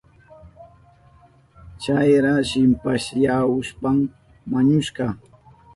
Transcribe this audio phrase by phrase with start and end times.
[1.81, 3.97] Chayra shipasyahushpan
[4.51, 5.05] wañushka.